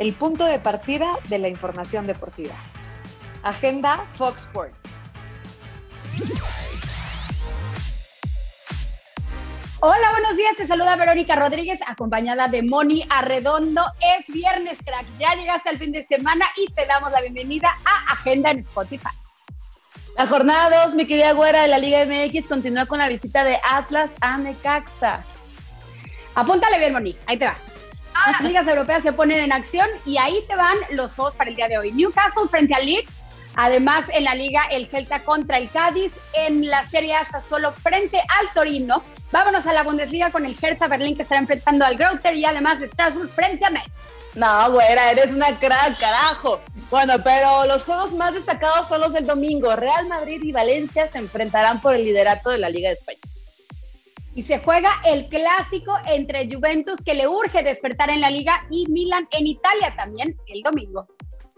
[0.00, 2.54] el punto de partida de la información deportiva.
[3.42, 4.74] Agenda Fox Sports.
[9.80, 10.54] Hola, buenos días.
[10.56, 13.82] Te saluda Verónica Rodríguez, acompañada de Moni Arredondo.
[14.00, 15.06] Es viernes, crack.
[15.18, 19.08] Ya llegaste al fin de semana y te damos la bienvenida a Agenda en Spotify.
[20.16, 23.58] La jornada 2, mi querida güera de la Liga MX, continúa con la visita de
[23.70, 25.24] Atlas a Necaxa.
[26.34, 27.16] Apúntale bien, Moni.
[27.26, 27.54] Ahí te va.
[28.14, 31.56] Las ligas europeas se ponen en acción y ahí te van los juegos para el
[31.56, 31.92] día de hoy.
[31.92, 33.18] Newcastle frente a Leeds.
[33.56, 36.18] Además, en la liga, el Celta contra el Cádiz.
[36.34, 39.02] En la Serie A, Sassuolo frente al Torino.
[39.32, 42.80] Vámonos a la Bundesliga con el Hertha Berlín que estará enfrentando al Greuther y además
[42.80, 43.90] de Strasbourg frente a Metz.
[44.34, 46.60] No, güera, eres una crack, carajo.
[46.88, 49.74] Bueno, pero los juegos más destacados son los del domingo.
[49.74, 53.18] Real Madrid y Valencia se enfrentarán por el liderato de la Liga de España.
[54.40, 58.86] Y se juega el clásico entre Juventus, que le urge despertar en la liga, y
[58.86, 61.06] Milan en Italia también el domingo.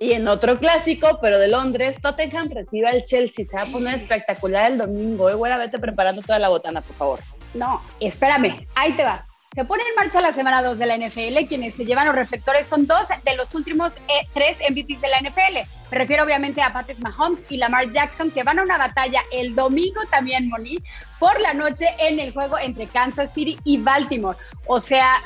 [0.00, 3.44] Y en otro clásico, pero de Londres, Tottenham recibe al Chelsea.
[3.44, 5.30] Se va a poner espectacular el domingo.
[5.30, 7.20] Eh, güera, vete preparando toda la botana, por favor.
[7.54, 9.24] No, espérame, ahí te va.
[9.54, 11.46] Se pone en marcha la semana 2 de la NFL.
[11.46, 15.20] Quienes se llevan los reflectores son dos de los últimos eh, tres MVPs de la
[15.20, 15.68] NFL.
[15.90, 19.54] Me refiero obviamente a Patrick Mahomes y Lamar Jackson, que van a una batalla el
[19.54, 20.78] domingo también, Moni,
[21.18, 24.38] por la noche en el juego entre Kansas City y Baltimore.
[24.66, 25.22] O sea,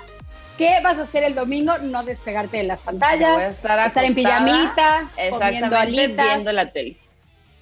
[0.58, 1.78] ¿qué vas a hacer el domingo?
[1.78, 6.26] No despegarte de las pantallas, estar, en pijamita, comiendo alitas.
[6.26, 6.96] viendo la tele.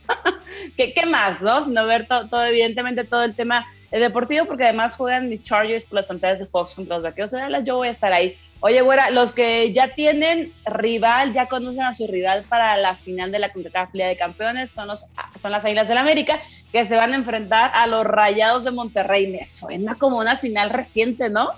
[0.79, 1.63] ¿Qué, ¿Qué, más, no?
[1.63, 5.95] Sino ver todo, evidentemente, todo el tema el deportivo, porque además juegan mis Chargers por
[5.95, 8.37] las pantallas de Fox contra los vaqueros de yo voy a estar ahí.
[8.59, 13.31] Oye, güera, los que ya tienen rival, ya conocen a su rival para la final
[13.31, 15.07] de la CONCACAF Liga de Campeones, son, los,
[15.41, 16.41] son las Águilas del la América,
[16.73, 19.29] que se van a enfrentar a los Rayados de Monterrey.
[19.29, 21.51] Me suena como una final reciente, ¿no?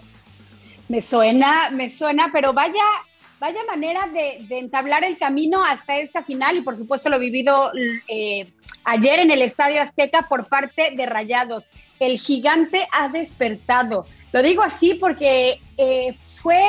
[0.89, 2.84] Me suena, me suena, pero vaya,
[3.39, 7.70] vaya manera de, entablar el camino hasta esta final y por supuesto lo vivido
[8.09, 8.51] eh,
[8.84, 11.69] ayer en el Estadio Azteca por parte de Rayados.
[12.00, 14.06] El gigante ha despertado.
[14.33, 16.62] Lo digo así porque eh, fue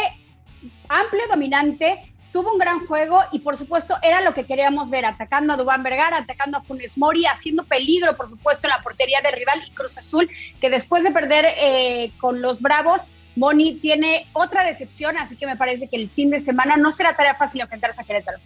[0.90, 5.54] amplio, dominante, tuvo un gran juego y por supuesto era lo que queríamos ver, atacando
[5.54, 9.34] a Dubán Vergara, atacando a Funes Mori, haciendo peligro por supuesto en la portería del
[9.34, 10.30] rival y Cruz Azul,
[10.62, 13.04] que después de perder eh, con los Bravos,
[13.38, 17.16] Moni tiene otra decepción, así que me parece que el fin de semana no será
[17.16, 18.40] tarea fácil enfrentarse a Querétaro.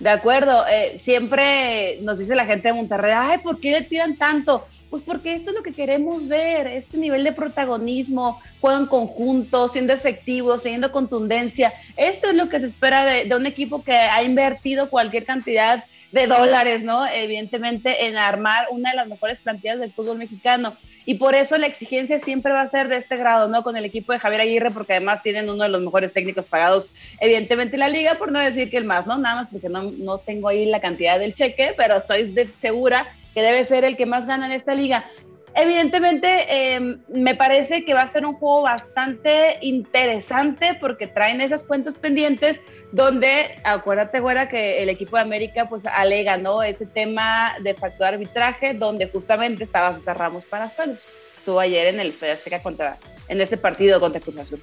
[0.00, 4.16] De acuerdo, eh, siempre nos dice la gente de Monterrey, ay, ¿por qué le tiran
[4.16, 4.66] tanto?
[4.90, 9.68] Pues porque esto es lo que queremos ver, este nivel de protagonismo, juego en conjunto,
[9.68, 11.72] siendo efectivo, teniendo contundencia.
[11.96, 15.84] Eso es lo que se espera de, de un equipo que ha invertido cualquier cantidad
[16.12, 17.06] de dólares, ¿no?
[17.06, 20.76] Evidentemente en armar una de las mejores plantillas del fútbol mexicano.
[21.06, 23.62] Y por eso la exigencia siempre va a ser de este grado, ¿no?
[23.62, 26.90] Con el equipo de Javier Aguirre, porque además tienen uno de los mejores técnicos pagados,
[27.20, 29.18] evidentemente, en la liga, por no decir que el más, ¿no?
[29.18, 33.42] Nada más porque no, no tengo ahí la cantidad del cheque, pero estoy segura que
[33.42, 35.10] debe ser el que más gana en esta liga.
[35.56, 41.62] Evidentemente, em, me parece que va a ser un juego bastante interesante porque traen esas
[41.62, 42.60] cuentas pendientes
[42.90, 46.62] donde, acuérdate, güera, que el equipo de América pues alega, ¿no?
[46.62, 51.06] Ese tema de factor arbitraje donde justamente estaba César Ramos para palos.
[51.36, 52.96] Estuvo ayer en el Azteca contra,
[53.28, 54.62] en este partido contra Cruz Azul.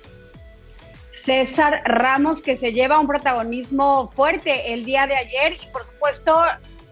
[1.10, 6.42] César Ramos que se lleva un protagonismo fuerte el día de ayer y por supuesto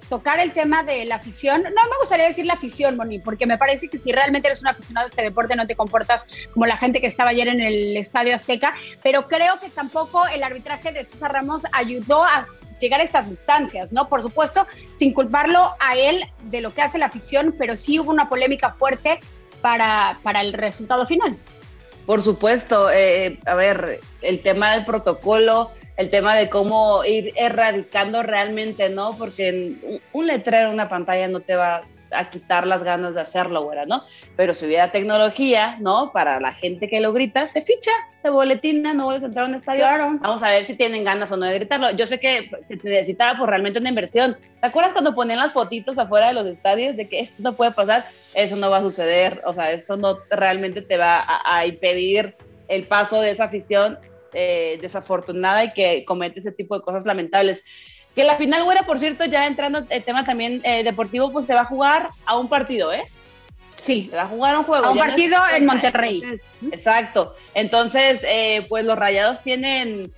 [0.09, 1.64] tocar el tema de la afición.
[1.64, 4.68] No me gustaría decir la afición, Moni, porque me parece que si realmente eres un
[4.68, 7.96] aficionado a este deporte no te comportas como la gente que estaba ayer en el
[7.96, 12.47] Estadio Azteca, pero creo que tampoco el arbitraje de César Ramos ayudó a
[12.80, 14.09] llegar a estas instancias, ¿no?
[14.09, 18.09] Por supuesto, sin culparlo a él de lo que hace la afición, pero sí hubo
[18.09, 19.20] una polémica fuerte
[19.62, 21.38] para, para el resultado final.
[22.06, 28.23] Por supuesto, eh, a ver, el tema del protocolo, el tema de cómo ir erradicando
[28.23, 29.17] realmente, ¿no?
[29.17, 29.73] Porque
[30.13, 34.05] un letrero, una pantalla no te va a quitar las ganas de hacerlo, güera, ¿no?
[34.37, 36.13] Pero si hubiera tecnología, ¿no?
[36.13, 39.49] Para la gente que lo grita, se ficha, se boletina, no vuelves a entrar a
[39.49, 39.81] un estadio.
[39.81, 40.17] Claro.
[40.21, 41.91] Vamos a ver si tienen ganas o no de gritarlo.
[41.91, 44.37] Yo sé que se necesitaba por realmente una inversión.
[44.61, 47.72] ¿Te acuerdas cuando ponían las fotitos afuera de los estadios de que esto no puede
[47.72, 48.05] pasar?
[48.34, 49.41] Eso no va a suceder.
[49.45, 52.35] O sea, esto no realmente te va a, a impedir
[52.69, 53.99] el paso de esa afición
[54.34, 57.64] eh, desafortunada y que comete ese tipo de cosas lamentables.
[58.16, 61.53] Que la final, güera, por cierto, ya entrando el tema también eh, deportivo, pues se
[61.53, 63.03] va a jugar a un partido, ¿eh?
[63.78, 64.08] Sí.
[64.09, 64.85] Se va a jugar un juego.
[64.87, 66.23] A un partido en Monterrey.
[66.72, 67.35] exacto.
[67.53, 70.11] Entonces, eh, pues los rayados tienen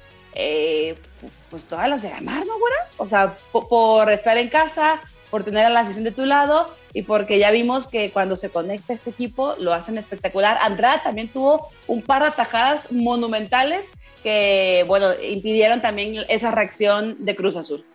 [1.50, 2.75] pues todas las de ganar, ¿no, güera?
[2.98, 7.04] O sea, por estar en casa, por tener a la afición de tu lado y
[7.04, 10.58] porque ya vimos que cuando se conecta este equipo lo hacen espectacular.
[10.62, 13.92] Andrada también tuvo un par de atajadas monumentales
[14.24, 17.86] que, bueno, impidieron también esa reacción de Cruz Azul.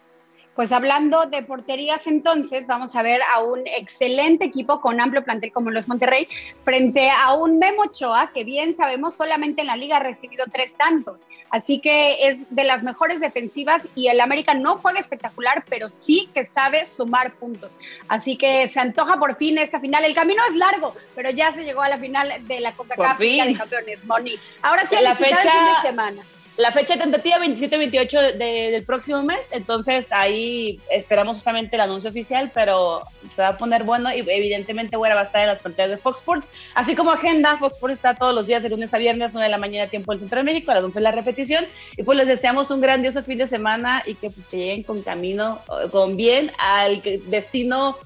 [0.56, 5.52] Pues hablando de porterías entonces, vamos a ver a un excelente equipo con amplio plantel
[5.52, 6.28] como los Monterrey
[6.64, 10.74] frente a un Memo Ochoa que bien sabemos solamente en la liga ha recibido tres
[10.74, 11.26] tantos.
[11.50, 16.30] Así que es de las mejores defensivas y el América no juega espectacular, pero sí
[16.32, 17.76] que sabe sumar puntos.
[18.08, 20.06] Así que se antoja por fin esta final.
[20.06, 23.54] El camino es largo, pero ya se llegó a la final de la Copa de
[23.58, 24.36] Campeones, Moni.
[24.62, 26.22] Ahora sí, la fecha de semana
[26.56, 33.02] la fecha tentativa 27-28 del próximo mes, entonces ahí esperamos justamente el anuncio oficial, pero
[33.34, 36.18] se va a poner bueno y evidentemente va a estar en las pantallas de Fox
[36.20, 39.46] Sports, así como agenda, Fox Sports está todos los días de lunes a viernes, 9
[39.46, 41.66] de la mañana tiempo del Centro de México, a las 11 de la repetición,
[41.96, 45.60] y pues les deseamos un grandioso fin de semana y que pues lleguen con camino,
[45.90, 47.98] con bien al destino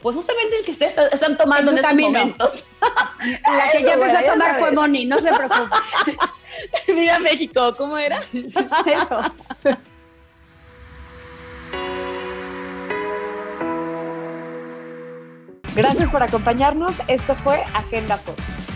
[0.00, 2.64] pues justamente el que ustedes están tomando en, estos momentos.
[3.20, 5.76] La que ya empezó a tomar fue Moni, no se preocupe.
[6.88, 8.20] Mira México, ¿cómo era?
[8.32, 9.22] Eso.
[15.74, 16.96] Gracias por acompañarnos.
[17.08, 18.71] Esto fue Agenda Fox.